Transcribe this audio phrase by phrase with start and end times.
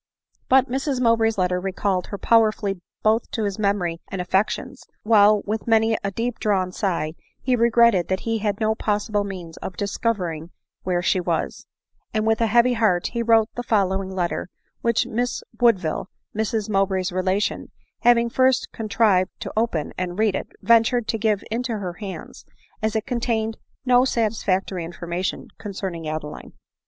[0.49, 5.67] But Mrs Mowbray's letter recalled her powerfully both to his memory and affections, while with
[5.67, 10.49] many a deep drawn sigh, he regretted that he had no possible means of discovering
[10.81, 11.67] where she was;
[12.15, 14.49] and with a heavy heart he wrote the following letter,
[14.81, 20.47] which Miss Wood ville, Mrs Mowbray's relation, having first contrived to open, and read it,
[20.63, 22.43] ventured to give into her hands,
[22.81, 26.53] as it contained no satisfactory information concerning Adeline.